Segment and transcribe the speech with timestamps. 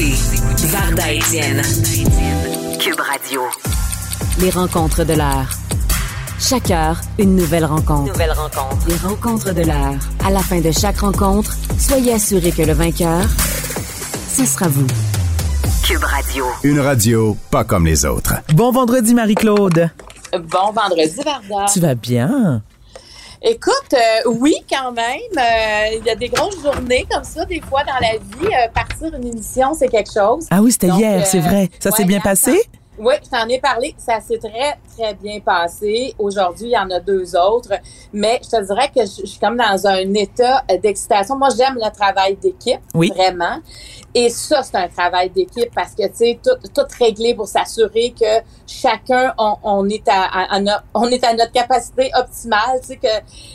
[0.00, 1.62] écoutez Varda Étienne.
[2.78, 3.42] Cube Radio.
[4.40, 5.50] Les rencontres de l'heure.
[6.38, 8.10] Chaque heure, une nouvelle rencontre.
[8.10, 8.88] Nouvelle rencontre.
[8.88, 9.98] Les rencontres de l'heure.
[10.24, 13.24] À la fin de chaque rencontre, soyez assurés que le vainqueur,
[14.34, 14.86] ce sera vous.
[15.84, 16.46] Cube Radio.
[16.64, 18.36] Une radio pas comme les autres.
[18.54, 19.90] Bon vendredi, Marie-Claude.
[20.32, 21.66] Bon vendredi, Varda.
[21.70, 22.62] Tu vas bien?
[23.42, 25.16] Écoute, euh, oui, quand même.
[25.38, 28.54] Euh, Il y a des grosses journées comme ça, des fois, dans la vie.
[28.54, 30.46] Euh, partir une émission, c'est quelque chose.
[30.50, 31.70] Ah oui, c'était hier, euh, c'est vrai.
[31.78, 32.30] Ça s'est ouais, bien attends.
[32.30, 32.60] passé?
[32.98, 33.94] Oui, je t'en ai parlé.
[33.96, 36.14] Ça s'est très, très bien passé.
[36.18, 37.72] Aujourd'hui, il y en a deux autres.
[38.12, 41.36] Mais je te dirais que je, je suis comme dans un état d'excitation.
[41.38, 43.10] Moi, j'aime le travail d'équipe, Oui.
[43.14, 43.58] vraiment.
[44.12, 48.12] Et ça, c'est un travail d'équipe parce que, tu sais, tout, tout réglé pour s'assurer
[48.20, 52.80] que chacun, on, on est à, à- à no- on est à notre capacité optimale,
[52.82, 53.06] tu sais, que,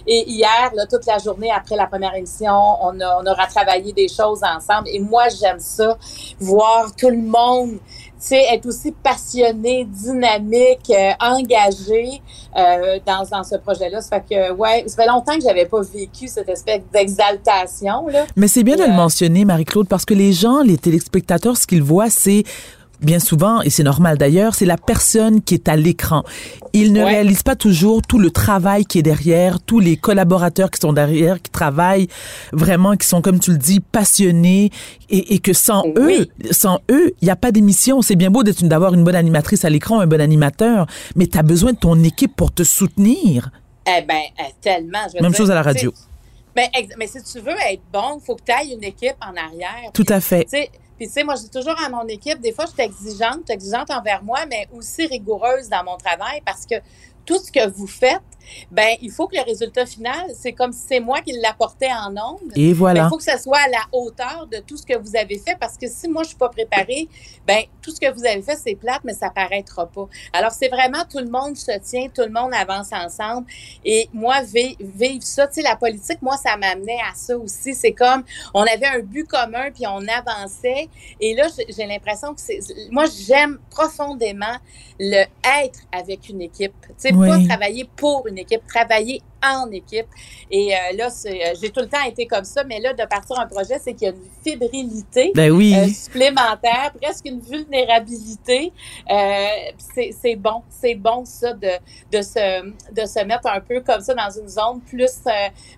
[0.08, 3.92] et hier, là, toute la journée après la première émission, on, a, on aura travaillé
[3.92, 4.88] des choses ensemble.
[4.88, 5.98] Et moi, j'aime ça,
[6.40, 7.78] voir tout le monde,
[8.26, 12.22] sais, être aussi passionné, dynamique, euh, engagé
[12.56, 14.02] euh, dans, dans ce projet-là.
[14.02, 18.26] Ça fait que, ouais, ça fait longtemps que j'avais pas vécu cette espèce d'exaltation, là.
[18.36, 21.68] Mais c'est bien de le Euh, mentionner, Marie-Claude, parce que les gens, les téléspectateurs, ce
[21.68, 22.44] qu'ils voient, c'est
[23.02, 26.24] bien souvent, et c'est normal d'ailleurs, c'est la personne qui est à l'écran.
[26.74, 27.12] Ils ne Ouais.
[27.12, 31.42] réalisent pas toujours tout le travail qui est derrière, tous les collaborateurs qui sont derrière,
[31.42, 32.08] qui travaillent
[32.52, 34.72] vraiment, qui sont, comme tu le dis, passionnés,
[35.10, 36.18] et, et que sans Oui.
[36.20, 38.02] eux, sans eux, il n'y a pas d'émission.
[38.02, 41.44] C'est bien beau d'avoir une bonne animatrice à l'écran, un bon animateur, mais tu as
[41.44, 43.50] besoin de ton équipe pour te soutenir.
[43.88, 45.00] Eh ben, euh, tellement.
[45.16, 45.94] je Même dire, chose à la radio.
[46.56, 49.36] Mais, mais si tu veux être bon, il faut que tu ailles une équipe en
[49.38, 49.92] arrière.
[49.94, 50.46] Tout à fait.
[50.46, 52.82] Tu sais, Puis, tu sais, moi, dis toujours à mon équipe, des fois, je suis
[52.82, 56.76] exigeante, exigeante envers moi, mais aussi rigoureuse dans mon travail parce que
[57.26, 58.22] tout ce que vous faites,
[58.70, 62.12] ben, il faut que le résultat final, c'est comme si c'est moi qui l'apportais en
[62.16, 62.52] ondes.
[62.56, 63.04] Et Ben, voilà.
[63.06, 65.58] Il faut que ça soit à la hauteur de tout ce que vous avez fait
[65.60, 67.08] parce que si moi, je suis pas préparée,
[67.48, 70.08] ben, tout ce que vous avez fait, c'est plate, mais ça paraîtra pas.
[70.32, 73.48] Alors, c'est vraiment tout le monde se tient, tout le monde avance ensemble.
[73.84, 77.74] Et moi, vi- vivre ça, tu sais, la politique, moi, ça m'amenait à ça aussi.
[77.74, 80.88] C'est comme, on avait un but commun, puis on avançait.
[81.20, 82.60] Et là, j'ai l'impression que c'est.
[82.92, 84.58] Moi, j'aime profondément
[85.00, 85.24] le
[85.64, 86.74] être avec une équipe.
[86.90, 87.28] Tu sais, Oui.
[87.30, 89.22] pas travailler pour une équipe, travailler
[89.54, 90.08] en équipe.
[90.52, 91.30] Et euh, là, euh,
[91.62, 94.08] j'ai tout le temps été comme ça, mais là, de partir un projet, c'est qu'il
[94.08, 95.76] y a une fébrilité Ben oui.
[95.76, 98.72] euh, supplémentaire, presque une vulnérabilité.
[99.10, 99.46] Euh,
[100.22, 101.68] c'est bon, c'est bon ça de,
[102.12, 102.64] de, se,
[102.94, 105.12] de se mettre un peu comme ça dans une zone plus,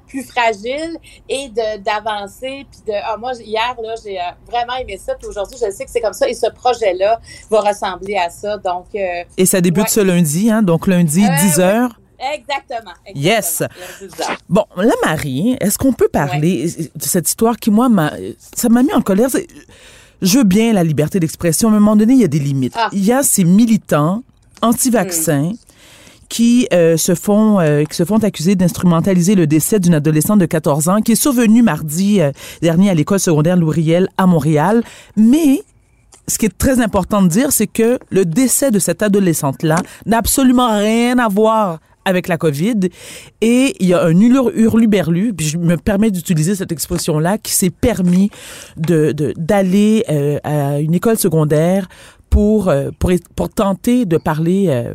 [0.07, 0.97] plus fragile
[1.29, 2.66] et de- d'avancer.
[2.69, 4.17] Puis de, ah, moi, hier, là, j'ai
[4.49, 5.16] vraiment aimé ça.
[5.16, 6.28] Puis aujourd'hui, je sais que c'est comme ça.
[6.29, 8.57] Et ce projet-là va ressembler à ça.
[8.57, 9.89] Donc, Et ça débute ouais.
[9.89, 10.61] ce lundi, hein?
[10.61, 11.99] Donc lundi, Euh, 10 heures.
[12.19, 12.91] Exactement.
[13.05, 13.16] exactement.
[13.16, 13.63] Yes.
[14.50, 18.13] Bon, la Marie, est-ce qu'on peut parler de cette histoire qui, moi, m'a,
[18.55, 19.29] ça m'a mis en colère?
[20.22, 22.39] Je veux bien la liberté d'expression, mais à un moment donné, il y a des
[22.39, 22.73] limites.
[22.75, 22.89] Ah.
[22.91, 24.23] Il y a ces militants
[24.61, 25.53] anti-vaccins
[26.29, 30.45] qui euh, se font euh, qui se font accuser d'instrumentaliser le décès d'une adolescente de
[30.45, 34.84] 14 ans qui est survenue mardi euh, dernier à l'école secondaire Louriel à Montréal,
[35.16, 35.63] mais
[36.28, 40.17] ce qui est très important de dire, c'est que le décès de cette adolescente-là n'a
[40.17, 42.79] absolument rien à voir avec la COVID.
[43.41, 47.51] Et il y a un hurlu- hurluberlu, puis je me permets d'utiliser cette expression-là, qui
[47.59, 48.29] s'est permis
[48.78, 51.88] de de- d'aller euh, à une école secondaire
[52.29, 54.94] pour, euh, pour, pour tenter de parler euh,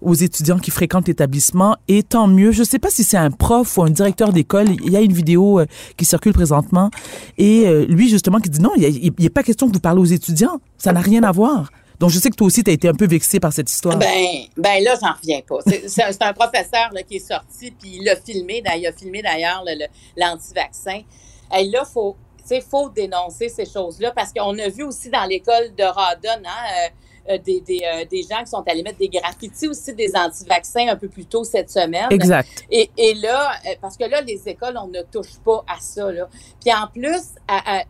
[0.00, 1.76] aux étudiants qui fréquentent l'établissement.
[1.88, 2.52] Et tant mieux.
[2.52, 4.68] Je ne sais pas si c'est un prof ou un directeur d'école.
[4.84, 5.60] Il y a une vidéo
[5.96, 6.90] qui circule présentement.
[7.38, 10.60] Et lui, justement, qui dit non, il n'est pas question que vous parlez aux étudiants.
[10.78, 11.70] Ça n'a rien à voir.
[12.00, 13.96] Donc, je sais que toi aussi, tu as été un peu vexé par cette histoire.
[13.98, 15.58] Ben, ben là, j'en reviens pas.
[15.86, 18.62] C'est un, professeur qui est sorti, puis il l'a filmé.
[18.76, 21.02] Il a filmé d'ailleurs le- le- l'anti-vaccin.
[21.52, 22.16] Là, faut,
[22.50, 26.66] sais, faut dénoncer ces choses-là parce qu'on a vu aussi dans l'école de Radon, hein,
[26.84, 26.88] euh,
[27.38, 30.96] des, des, euh, des gens qui sont allés mettre des graffitis aussi des anti-vaccins un
[30.96, 32.08] peu plus tôt cette semaine.
[32.10, 32.48] exact.
[32.70, 36.10] Et, et là, euh, parce que là, les écoles, on ne touche pas à ça.
[36.10, 36.28] Là.
[36.60, 37.20] Puis en plus,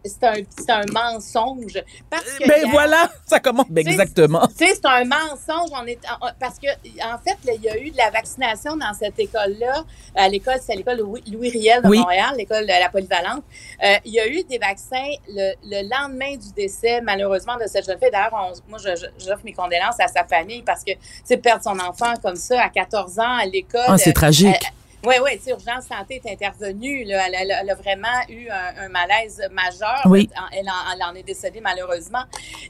[0.04, 1.82] c'est un, c'est un mensonge.
[2.08, 3.66] Parce que Ben voilà, ça commence.
[3.70, 4.46] Ben, exactement.
[4.48, 5.70] tu sais, c'est un mensonge.
[5.72, 5.98] On est,
[6.38, 6.68] parce que,
[7.04, 9.84] en fait, là, il y a eu de la vaccination dans cette école-là.
[10.14, 11.98] À l'école, c'est l'école Louis, Louis Riel de Oui.
[11.98, 13.42] Montréal, l'école de la polyvalente.
[13.84, 17.86] Euh, il y a eu des vaccins le, le lendemain du décès, malheureusement, de cette
[17.86, 18.10] jeune fille.
[18.10, 21.36] D'ailleurs, on- moi, je- je- j'offre mes condoléances à sa famille parce que, tu sais,
[21.36, 23.80] perdre son enfant comme ça à 14 ans à l'école.
[23.86, 24.46] Ah, c'est tragique.
[24.48, 27.04] euh, Oui, oui, Urgence Santé est intervenue.
[27.04, 30.02] Là, elle, elle- elle a vraiment eu un, un malaise majeur.
[30.04, 30.28] Oui.
[30.52, 32.22] Elle, en, elle en est décédée malheureusement.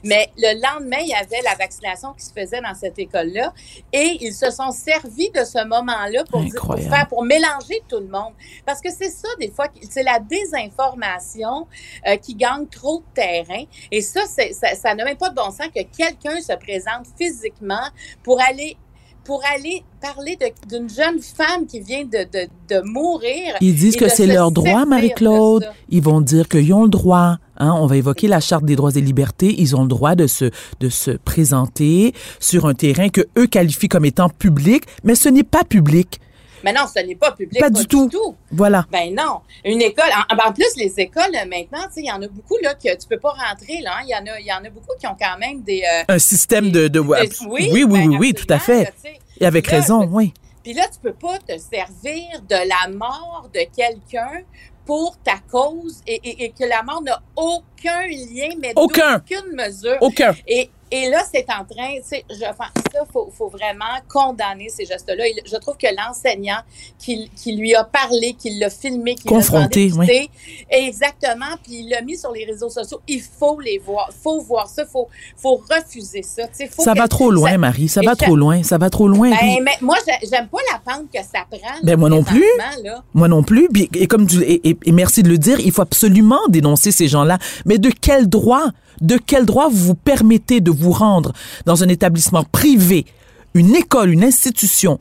[0.05, 3.53] Mais le lendemain, il y avait la vaccination qui se faisait dans cette école-là.
[3.91, 6.95] Et ils se sont servis de ce moment-là pour, dire- pour Incroyable.
[6.95, 8.33] faire, pour mélanger tout le monde.
[8.65, 11.67] Parce que c'est ça, des fois, c'est la désinformation
[12.07, 13.63] euh, qui gagne trop de terrain.
[13.91, 17.89] Et ça, ça, ça n'a même pas de bon sens que quelqu'un se présente physiquement
[18.23, 18.77] pour aller
[19.23, 20.37] pour aller parler
[20.67, 23.55] d'une jeune femme qui vient de, de, de mourir.
[23.61, 25.69] Ils disent que c'est leur droit, Marie-Claude.
[25.89, 27.37] Ils vont dire qu'ils ont le droit.
[27.57, 29.53] Hein, on va évoquer la Charte des droits et libertés.
[29.59, 30.45] Ils ont le droit de se,
[30.79, 35.43] de se présenter sur un terrain que eux qualifient comme étant public, mais ce n'est
[35.43, 36.19] pas public.
[36.63, 37.59] Mais non, ce n'est pas public.
[37.59, 38.09] Pas du tout.
[38.51, 38.85] Voilà.
[38.91, 39.41] Ben non.
[39.65, 42.27] Une école, en, en plus, les écoles, euh, maintenant, tu sais, il y en a
[42.27, 43.97] beaucoup, là, que tu peux pas rentrer, là.
[43.97, 44.03] hein.
[44.05, 45.81] Il y en a, y en a beaucoup qui ont quand même des...
[45.81, 46.87] euh, Un système de...
[46.87, 48.93] de, des- oui, oui, oui, ben, oui, oui, tout à fait.
[49.39, 50.33] Et avec Là, raison, oui.
[50.63, 54.43] Puis là, tu peux pas te servir de la mort de quelqu'un
[54.85, 59.17] pour ta cause et, et- et que la mort n'a aucun lien, mais Aucun.
[59.17, 59.97] aucune mesure.
[60.01, 60.35] Aucun.
[60.47, 64.69] Et, et là, c'est en train, tu sais, je enfin, ça, faut, faut vraiment condamner
[64.69, 65.23] ces gestes-là.
[65.45, 66.59] Je trouve que l'enseignant
[66.99, 70.29] qui, qui lui a parlé, qui l'a filmé, qui Confronté, l'a quitter,
[70.69, 72.99] exactement, puis il l'a mis sur les réseaux sociaux.
[73.07, 75.07] Il faut les voir, faut voir ça, faut,
[75.37, 76.43] faut refuser ça.
[76.69, 77.87] faut Ça que- va trop loin, ça- Marie.
[77.87, 78.63] Ça va trop loin.
[78.63, 79.29] Ça va trop loin.
[79.31, 81.79] Puis- Ben, mais moi, j'ai- j'aime pas la pente que ça prend.
[81.83, 82.43] Ben, moi non plus.
[82.83, 83.03] là.
[83.13, 83.67] Moi non plus.
[83.95, 87.07] Et comme tu, et, et- et merci de le dire, il faut absolument dénoncer ces
[87.07, 87.37] gens-là.
[87.65, 88.65] Mais de quel droit,
[89.01, 91.33] de quel droit vous vous permettez de vous rendre
[91.65, 93.05] dans un établissement privé,
[93.53, 94.99] une école, une institution,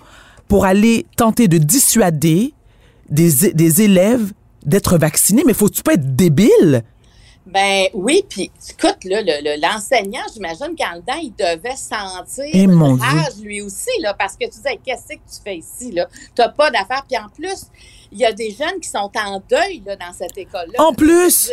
[0.49, 2.53] pour aller tenter de dissuader
[3.09, 4.33] des, des élèves
[4.65, 5.45] d'être vaccinés?
[5.47, 6.83] Mais faut-tu pas être débile?
[7.47, 12.67] Ben oui, puis écoute, là, le- le- l'enseignant, j'imagine qu'en dedans, il devait sentir Eh,
[12.67, 13.43] mon Dieu.
[13.43, 16.07] lui aussi, là, parce que tu disais, qu'est-ce que tu fais ici, là?
[16.35, 17.05] T'as pas d'affaires.
[17.09, 17.67] Puis en plus,
[18.13, 20.81] il y a des jeunes qui sont en deuil, là, dans cette école-là.
[20.85, 21.51] En plus!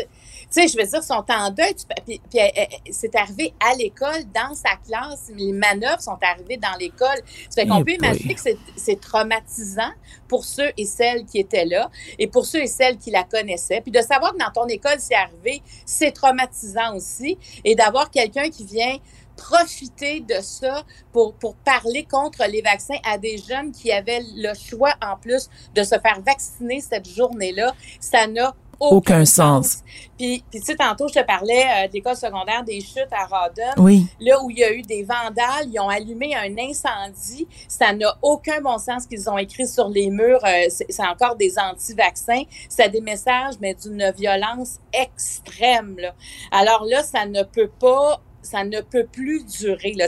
[0.49, 1.75] Tu sais, je veux dire, sont en deuil.
[1.75, 5.29] Tu- Puis, puis, euh, euh, c'est arrivé à l'école, dans sa classe.
[5.35, 7.17] Les manœuvres sont arrivées dans l'école.
[7.49, 9.91] Ça fait qu'on Eh peut imaginer que c'est- c'est traumatisant
[10.29, 13.81] pour ceux et celles qui étaient là et pour ceux et celles qui la connaissaient.
[13.81, 17.37] Puis de savoir que dans ton école, c'est arrivé, c'est traumatisant aussi.
[17.65, 18.97] Et d'avoir quelqu'un qui vient
[19.35, 24.53] profiter de ça pour, pour parler contre les vaccins à des jeunes qui avaient le
[24.55, 29.77] choix en plus de se faire vacciner cette journée-là, ça n'a aucun, Aucun sens.
[30.17, 33.25] Puis, puis tu sais, tantôt, je te parlais euh, de l'école secondaire des chutes à
[33.25, 34.07] Rawdon Oui.
[34.19, 37.47] là où il y a eu des vandales, ils ont allumé un incendie.
[37.67, 40.43] Ça n'a aucun bon sens qu'ils ont écrit sur les murs.
[40.45, 42.43] euh, c'est c'est encore des anti-vaccins.
[42.69, 45.95] C'est des messages, mais d'une violence extrême.
[45.99, 46.13] Là.
[46.51, 49.93] Alors là, ça ne peut pas ça ne peut plus durer.
[49.93, 50.07] Là.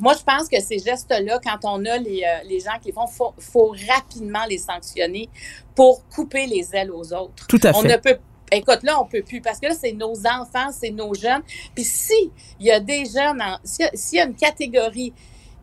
[0.00, 2.92] Moi, je pense que ces gestes-là, quand on a les, euh, les gens qui les
[2.92, 5.28] font, il faut, faut rapidement les sanctionner
[5.74, 7.46] pour couper les ailes aux autres.
[7.48, 7.88] Tout à On fait.
[7.88, 8.18] ne peut
[8.54, 11.40] Écoute, là, on peut plus parce que là, c'est nos enfants, c'est nos jeunes.
[11.74, 15.14] Puis si il y a des jeunes, s'il y, a- s'il y a une catégorie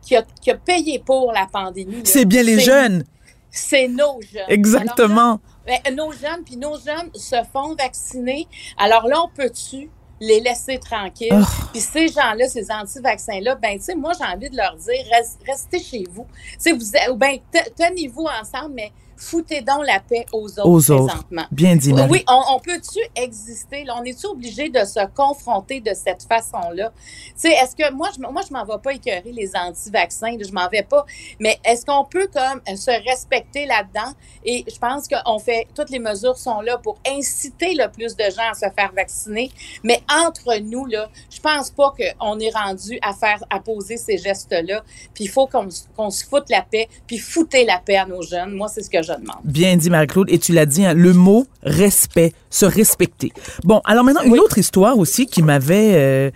[0.02, 3.04] qui a, qui a payé pour la pandémie, C'est bien les jeunes.
[3.48, 4.44] C'est nos jeunes.
[4.48, 5.38] Exactement.
[5.38, 8.48] Alors là, ben, nos jeunes, puis nos jeunes se font vacciner.
[8.76, 9.88] Alors là, on peut-tu
[10.20, 11.32] les laisser tranquilles?
[11.32, 11.64] Oh.
[11.72, 15.36] Puis ces gens-là, ces anti-vaccins-là, ben, tu sais, moi, j'ai envie de leur dire, res-
[15.46, 16.26] restez chez vous.
[16.52, 20.66] Tu sais, vous, ou ben, te- tenez-vous ensemble, mais foutez donc la paix aux autres
[20.66, 21.06] Aux autres.
[21.06, 21.44] présentement.
[21.52, 22.10] Bien dit, Marie.
[22.10, 23.84] Oui, on, on peut-tu exister?
[23.84, 26.92] Là, on est-tu obligé de se confronter de cette façon-là?
[26.96, 30.52] Tu sais, est-ce que moi, je, moi, je m'en vais pas écœurer les anti-vaccins, je
[30.52, 31.04] m'en vais pas.
[31.38, 34.12] Mais est-ce qu'on peut comme se respecter là-dedans?
[34.44, 38.24] Et je pense qu'on fait, toutes les mesures sont là pour inciter le plus de
[38.24, 39.50] gens à se faire vacciner.
[39.84, 44.16] Mais entre nous, là, je pense pas qu'on est rendu à faire, à poser ces
[44.18, 44.82] gestes-là.
[45.14, 48.22] Puis il faut qu'on qu'on se foute la paix, puis foutez la paix à nos
[48.22, 48.52] jeunes.
[48.52, 49.38] Moi, c'est ce que je demande.
[49.44, 50.28] Bien dit, Marie-Claude.
[50.30, 53.32] Et tu l'as dit, hein, le mot respect, se respecter.
[53.64, 55.92] Bon, alors maintenant, une autre histoire aussi qui m'avait...
[55.94, 56.30] euh,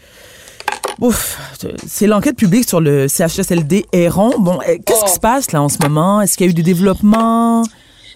[1.00, 1.40] Ouf,
[1.88, 4.38] c'est l'enquête publique sur le CHSLD Héron.
[4.38, 5.06] Bon, euh, qu'est-ce Oh.
[5.06, 6.20] qui se passe là en ce moment?
[6.20, 7.62] Est-ce qu'il y a eu des développements?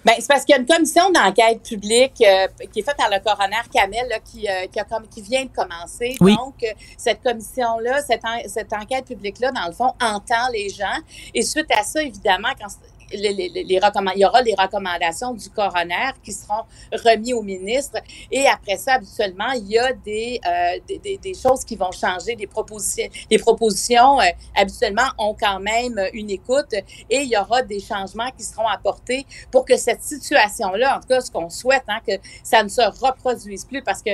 [0.04, 3.10] Ben, c'est parce qu'il y a une commission d'enquête publique euh, qui est faite par
[3.10, 6.16] le coroner Kamel là, qui, euh, qui, a comme, qui vient de commencer.
[6.20, 6.36] Oui.
[6.36, 6.54] Donc,
[6.96, 10.86] cette commission-là, cette, en- cette enquête publique-là, dans le fond, entend les gens.
[11.34, 12.68] Et suite à ça, évidemment, quand
[13.12, 17.42] les, les, les recommand- il y aura les recommandations du coroner qui seront remis au
[17.42, 17.98] ministre.
[18.30, 21.92] Et après ça, habituellement, il y a des, euh, des, des, des choses qui vont
[21.92, 23.08] changer, des propositions.
[23.30, 24.24] Les propositions, euh,
[24.56, 26.72] habituellement, ont quand même une écoute
[27.10, 31.08] et il y aura des changements qui seront apportés pour que cette situation-là, en tout
[31.08, 32.12] cas, ce qu'on souhaite, hein, que
[32.42, 34.10] ça ne se reproduise plus parce que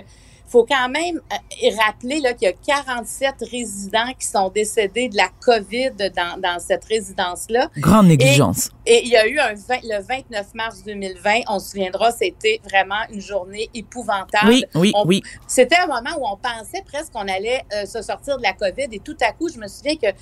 [0.46, 5.28] faut quand même euh, rappeler qu'il y a 47 résidents qui sont décédés de la
[5.40, 7.70] COVID dans, dans cette résidence-là.
[7.78, 8.70] Grande négligence.
[8.83, 13.02] Et, il y a eu un le 29 mars 2020, on se souviendra, c'était vraiment
[13.10, 14.48] une journée épouvantable.
[14.48, 15.22] Oui, oui, oui.
[15.46, 18.88] C'était un moment où on pensait presque qu'on allait euh, se sortir de la COVID
[18.92, 20.12] et tout à coup, je me souviens que euh,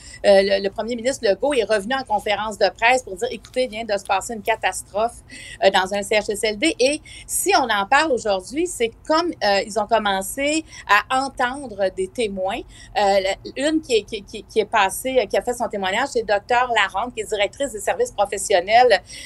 [0.61, 3.85] le, premier ministre Legault est revenu en conférence de presse pour dire, écoutez, il vient
[3.85, 5.16] de se passer une catastrophe
[5.73, 9.33] dans un CHSLD et si on en parle aujourd'hui, c'est comme
[9.64, 12.61] ils ont commencé à entendre des témoins.
[12.97, 13.21] Euh,
[13.57, 17.14] une qui est, qui, qui, est passée, qui a fait son témoignage, c'est Dr Larente,
[17.14, 18.52] qui est directrice des services professionnels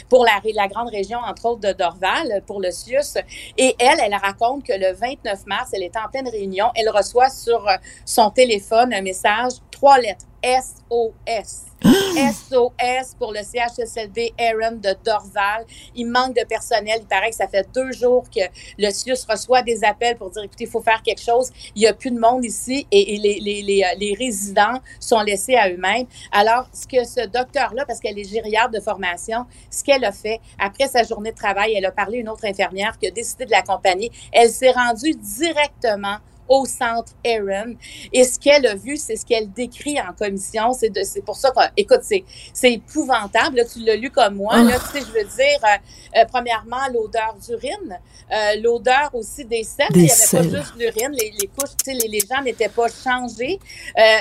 [0.08, 3.18] pour la, grande région, entre autres, de Dorval, pour le CIUS.
[3.56, 7.30] Et elle, elle raconte que le 29 mars, elle est en pleine réunion, elle reçoit
[7.30, 7.66] sur
[8.04, 11.65] son téléphone un message, trois lettres, SOS.
[11.84, 15.66] SOS pour le CHSLD Aaron de Dorval.
[15.94, 16.98] Il manque de personnel.
[17.02, 18.40] Il paraît que ça fait deux jours que
[18.78, 21.50] le CIUS reçoit des appels pour dire, écoutez, il faut faire quelque chose.
[21.74, 25.20] Il n'y a plus de monde ici et, les, les, les, euh, les, résidents sont
[25.20, 26.06] laissés à eux-mêmes.
[26.32, 30.40] Alors, ce que ce docteur-là, parce qu'elle est gériatre de formation, ce qu'elle a fait,
[30.58, 33.44] après sa journée de travail, elle a parlé à une autre infirmière qui a décidé
[33.44, 34.10] de l'accompagner.
[34.32, 36.16] Elle s'est rendue directement
[36.48, 37.74] au centre Aaron.
[38.12, 40.72] Et ce qu'elle a vu, c'est ce qu'elle décrit en commission.
[40.72, 43.56] C'est c'est pour ça que, écoute, c'est, c'est épouvantable.
[43.56, 44.62] Là, tu l'as lu comme moi.
[44.62, 47.98] Là, tu sais, je veux dire, euh, euh, premièrement, l'odeur d'urine,
[48.32, 49.86] euh, l'odeur aussi des selles.
[49.94, 51.12] il n'y avait pas juste l'urine.
[51.12, 53.58] Les, les couches, tu sais, les, les gens n'étaient pas changés.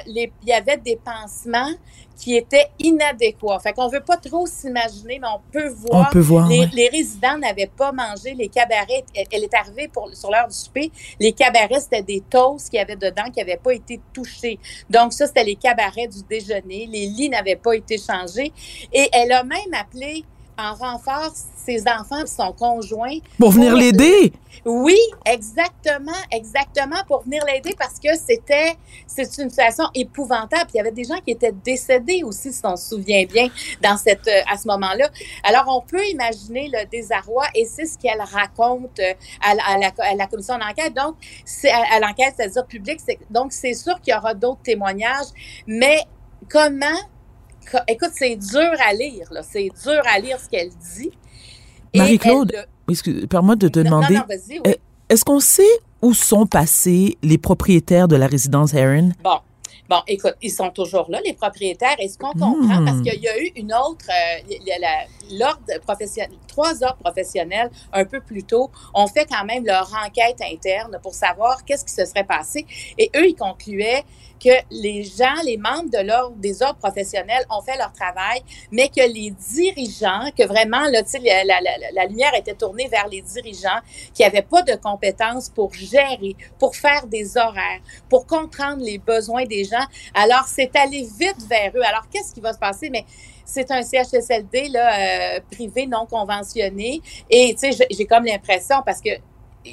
[0.07, 1.73] les, il y avait des pansements
[2.15, 3.59] qui était inadéquat.
[3.59, 6.07] Fait qu'on veut pas trop s'imaginer, mais on peut voir.
[6.07, 9.05] On peut voir les, les résidents n'avaient pas mangé les cabarets.
[9.31, 10.91] Elle, est arrivée pour, sur l'heure du souper.
[11.19, 14.59] Les cabarets, c'était des toasts qu'il y avait dedans qui n'avaient pas été touchés.
[14.89, 16.87] Donc, ça, c'était les cabarets du déjeuner.
[16.87, 18.51] Les lits n'avaient pas été changés.
[18.93, 20.23] Et elle a même appelé
[20.57, 21.33] en renfort
[21.65, 23.17] ses enfants et son conjoint.
[23.39, 24.33] Pour venir l'aider?
[24.63, 30.69] Oui, exactement, exactement, pour venir l'aider parce que c'était, c'est une situation épouvantable.
[30.73, 33.47] il y avait des gens qui étaient décédés aussi, si on se souvient bien,
[33.81, 35.09] dans cette, euh, à ce moment-là.
[35.43, 40.15] Alors, on peut imaginer le désarroi et c'est ce qu'elle raconte euh, à, la, à,
[40.15, 40.93] la, commission d'enquête.
[40.93, 43.01] Donc, c'est à, l'enquête, c'est-à-dire publique.
[43.29, 45.27] Donc, c'est sûr qu'il y aura d'autres témoignages,
[45.67, 45.99] mais
[46.49, 46.97] comment
[47.87, 49.41] écoute, c'est dur à lire, là.
[49.43, 51.11] C'est dur à lire ce qu'elle dit.
[51.95, 52.53] Marie-Claude,
[53.29, 54.19] permets de te demander.
[55.09, 55.63] Est-ce qu'on sait
[56.01, 59.11] où sont passés les propriétaires de la résidence Aaron?
[59.23, 59.39] Bon.
[59.87, 61.95] Bon, écoute, ils sont toujours là, les propriétaires.
[61.99, 63.03] Et ce qu'on comprend, parce hmm.
[63.03, 64.55] qu'il y a eu une autre, euh,
[65.31, 70.41] l'ordre professionnel, trois ordres professionnels un peu plus tôt ont fait quand même leur enquête
[70.41, 72.65] interne pour savoir qu'est-ce qui se serait passé.
[72.97, 74.03] Et eux, ils concluaient
[74.43, 79.01] que les gens, les membres de des ordres professionnels ont fait leur travail, mais que
[79.01, 81.01] les dirigeants, que vraiment, la,
[81.43, 83.79] la, la, la lumière était tournée vers les dirigeants
[84.13, 87.79] qui n'avaient pas de compétences pour gérer, pour faire des horaires,
[88.09, 89.85] pour comprendre les besoins des gens.
[90.13, 91.83] Alors, c'est aller vite vers eux.
[91.83, 92.89] Alors, qu'est-ce qui va se passer?
[92.89, 93.05] Mais
[93.45, 97.01] c'est un CHSLD là, euh, privé non conventionné.
[97.29, 99.11] Et tu sais, j'ai comme l'impression, parce que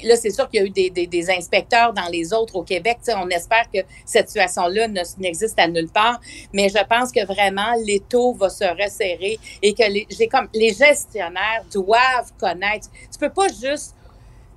[0.03, 2.63] là, c'est sûr qu'il y a eu des, des, des, inspecteurs dans les autres au
[2.63, 2.97] Québec.
[3.15, 4.87] on espère que cette situation-là
[5.17, 6.19] n'existe à nulle part.
[6.53, 11.63] Mais je pense que vraiment, l'étau va se resserrer et que les, comme, les gestionnaires
[11.71, 12.89] doivent connaître.
[13.11, 13.95] Tu peux pas juste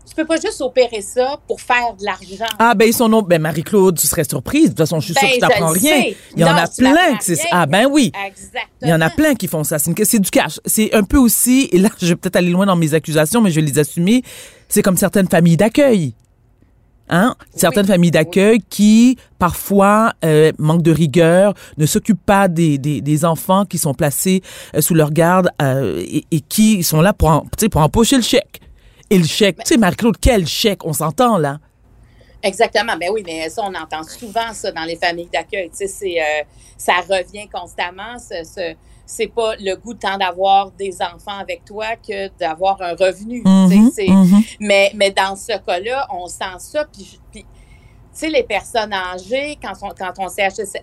[0.08, 2.52] tu peux pas juste opérer ça pour faire de l'argent.
[2.58, 4.64] Ah, ben, son nom, ben, Marie-Claude, tu serais surprise.
[4.64, 6.04] De toute façon, je suis sûre que tu ben, n'apprends rien.
[6.36, 8.12] Il y en a plein qui Ah, ben oui.
[8.26, 8.62] Exactement.
[8.82, 9.78] Il y en a plein qui font ça.
[9.78, 10.60] C'est du cash.
[10.64, 13.50] C'est un peu aussi, et là, je vais peut-être aller loin dans mes accusations, mais
[13.50, 14.22] je vais les assumer.
[14.68, 16.14] C'est comme certaines familles d'accueil.
[17.08, 17.34] Hein?
[17.54, 23.24] Certaines familles d'accueil qui, parfois, euh, manquent de rigueur, ne s'occupent pas des, des, des,
[23.24, 24.42] enfants qui sont placés
[24.74, 28.22] euh, sous leur garde euh, et, et, qui sont là pour, en, pour empocher le
[28.22, 28.60] chèque.
[29.10, 30.84] Et le chèque, tu sais, Marie-Claude, quel chèque?
[30.84, 31.58] On s'entend, là?
[32.42, 32.96] Exactement.
[32.98, 35.70] Ben oui, mais ça, on entend souvent ça dans les familles d'accueil.
[35.70, 36.44] Tu sais, euh,
[36.76, 38.18] ça revient constamment.
[38.18, 38.74] Ce, ce
[39.06, 43.42] c'est pas le goût tant d'avoir des enfants avec toi que d'avoir un revenu.
[43.42, 44.56] Mm-hmm, mm-hmm.
[44.60, 46.84] mais, mais dans ce cas-là, on sent ça.
[46.92, 47.46] Puis,
[48.18, 50.28] sais, les personnes âgées, quand, on, quand, on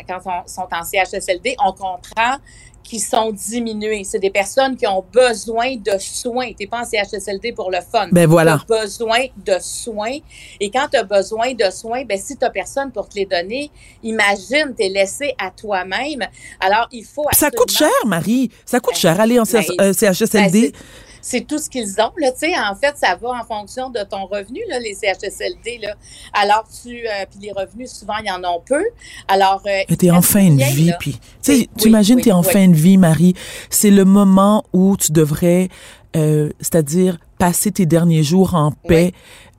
[0.08, 2.38] quand on, sont en CHSLD, on comprend
[2.84, 4.04] qui sont diminués.
[4.04, 6.50] C'est des personnes qui ont besoin de soins.
[6.50, 8.10] Tu n'es pas en CHSLD pour le fun.
[8.12, 8.60] Ben voilà.
[8.68, 10.18] Tu as besoin de soins.
[10.60, 13.26] Et quand tu as besoin de soins, ben si tu n'as personne pour te les
[13.26, 13.72] donner,
[14.04, 16.28] imagine, tu es laissé à toi-même.
[16.60, 18.52] Alors, il faut Ça coûte cher, Marie.
[18.66, 20.72] Ça coûte ben, cher aller en CHSLD.
[20.72, 20.80] Ben,
[21.24, 22.12] c'est tout ce qu'ils ont.
[22.18, 22.32] Là,
[22.70, 25.80] en fait, ça va en fonction de ton revenu, là, les CHSLD.
[25.82, 25.96] Là.
[26.34, 28.84] Alors, tu euh, puis les revenus, souvent, il y en a peu.
[29.28, 32.68] Alors, euh, tu es en fin de vie, puis tu imagines, tu es en fin
[32.68, 33.34] de vie, Marie.
[33.70, 35.70] C'est le moment où tu devrais
[36.16, 39.12] euh, c'est-à-dire passer tes derniers jours en paix,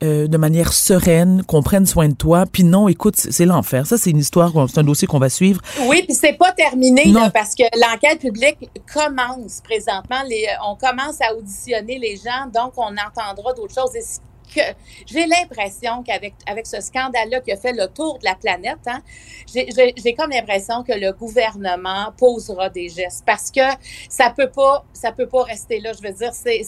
[0.03, 2.45] euh, de manière sereine, qu'on prenne soin de toi.
[2.51, 3.87] Puis non, écoute, c'est l'enfer.
[3.87, 5.61] Ça, c'est une histoire, c'est un dossier qu'on va suivre.
[5.87, 10.23] Oui, puis c'est pas terminé là, parce que l'enquête publique commence présentement.
[10.27, 13.95] Les, on commence à auditionner les gens, donc on entendra d'autres choses.
[13.95, 14.03] Et
[15.07, 19.03] j'ai l'impression qu'avec avec ce scandale-là qui a fait le tour de la planète, hein,
[19.53, 23.61] j'ai- comme l'impression que le gouvernement posera des gestes parce que
[24.09, 25.93] ça peut pas, ça peut pas rester là.
[25.93, 26.63] Je veux dire, c'est.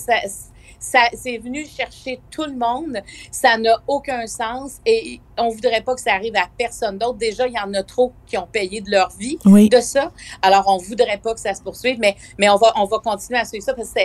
[0.78, 2.98] Ça, c'est venu chercher tout le monde.
[3.30, 7.16] Ça n'a aucun sens et on voudrait pas que ça arrive à personne d'autre.
[7.18, 9.70] Déjà, il y en a trop qui ont payé de leur vie Oui.
[9.70, 10.12] de ça.
[10.42, 13.38] Alors, on voudrait pas que ça se poursuive, mais, mais on, va, on va continuer
[13.40, 14.00] à suivre ça parce que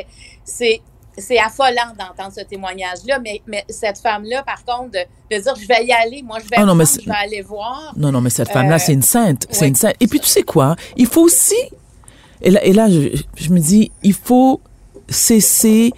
[0.46, 0.82] c'est-
[1.18, 1.38] c'est.
[1.40, 5.00] Affolant d'entendre ce témoignage-là, mais, mais cette femme-là, par contre, de,
[5.36, 7.10] de dire je vais y aller, moi je vais, Ah non, mais prendre, c'est- je
[7.10, 7.94] vais aller voir.
[7.98, 9.48] Non, non, mais cette femme-là, Euh, c'est une sainte.
[9.50, 9.68] C'est oui.
[9.70, 9.96] une sainte.
[10.00, 10.76] Et puis, tu sais quoi?
[10.98, 11.56] Il faut aussi.
[12.42, 14.62] Et là, et là je, je me dis, il faut
[15.10, 15.92] cesser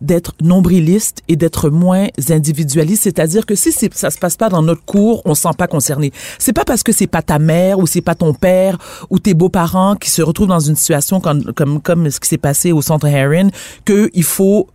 [0.00, 4.84] d'être nombriliste et d'être moins individualiste, c'est-à-dire que si ça se passe pas dans notre
[4.84, 6.12] cours, on se sent pas concerné.
[6.38, 8.78] C'est pas parce que c'est pas ta mère ou c'est pas ton père
[9.10, 12.38] ou tes beaux-parents qui se retrouvent dans une situation comme comme comme ce qui s'est
[12.38, 13.50] passé au centre Heron
[13.84, 14.68] que il faut,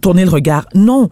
[0.00, 0.66] tourner le regard.
[0.74, 1.10] Non,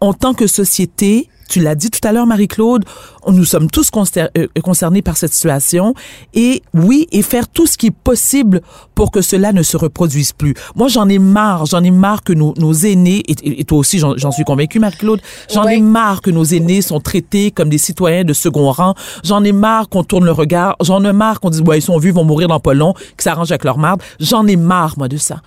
[0.00, 2.84] en tant que société, tu l'as dit tout à l'heure, Marie-Claude,
[3.28, 5.94] nous sommes tous euh, concernés par cette situation.
[6.34, 8.62] Et oui, et faire tout ce qui est possible
[8.94, 10.54] pour que cela ne se reproduise plus.
[10.74, 14.32] Moi, j'en ai marre, j'en ai marre que nos, nos aînés, et, toi aussi, j'en
[14.32, 15.20] suis convaincue, Marie-Claude,
[15.52, 18.94] j'en ai marre que nos aînés sont traités comme des citoyens de second rang.
[19.24, 20.76] J'en ai marre qu'on tourne le regard.
[20.82, 22.92] J'en ai marre qu'on dise, ouais, ils sont vus, ils vont mourir dans pas long,
[22.92, 24.02] qu'ils s'arrangent avec leur marde.
[24.20, 25.42] J'en ai marre, moi, de ça.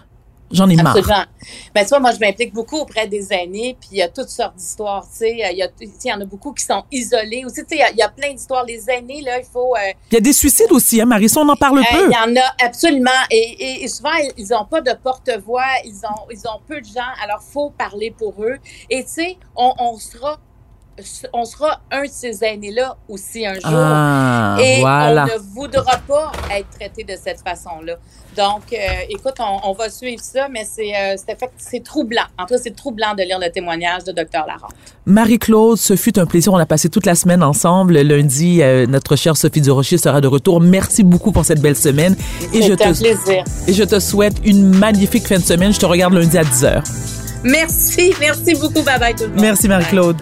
[0.51, 0.97] J'en ai marre.
[0.97, 1.23] Absolument.
[1.75, 4.29] Ben, tu vois, moi, je m'implique beaucoup auprès des aînés, puis il y a toutes
[4.29, 5.31] sortes d'histoires, tu sais.
[5.31, 7.63] Il y, il en a beaucoup qui sont isolés aussi.
[7.65, 8.65] Tu sais, il y a- il y, a plein d'histoires.
[8.65, 9.75] Les aînés, là, il faut...
[9.75, 9.79] euh,
[10.11, 12.09] Il y a des suicides aussi, hein, Marie, ça, on en parle Euh, peu.
[12.09, 13.09] Il y en a absolument.
[13.29, 16.85] Et, et- et souvent, ils n'ont pas de porte-voix, ils ont, ils ont peu de
[16.85, 18.57] gens, alors faut parler pour eux.
[18.89, 20.39] Et tu sais, on, on sera
[21.33, 23.61] on sera un de ces aînés-là aussi un jour.
[23.65, 25.25] Ah, et voilà.
[25.25, 27.95] on ne voudra pas être traité de cette façon-là.
[28.37, 28.77] Donc, euh,
[29.09, 32.23] écoute, on, on va suivre ça, mais c'est euh, troublant.
[32.37, 34.45] En tout cas, c'est troublant de lire le témoignage de Dr.
[34.47, 34.73] Larente.
[35.05, 36.53] Marie-Claude, ce fut un plaisir.
[36.53, 37.99] On a passé toute la semaine ensemble.
[37.99, 40.61] Lundi, euh, notre chère Sophie Durocher sera de retour.
[40.61, 42.15] Merci beaucoup pour cette belle semaine.
[42.53, 43.43] Et je, un te, plaisir.
[43.67, 45.73] et je te souhaite une magnifique fin de semaine.
[45.73, 46.83] Je te regarde lundi à 10h.
[47.43, 48.83] Merci, merci beaucoup.
[48.83, 49.41] Bye bye tout le monde.
[49.41, 50.17] Merci, Marie-Claude.